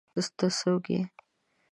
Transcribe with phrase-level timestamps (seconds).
[0.13, 1.01] _ته، ته، څوک يې؟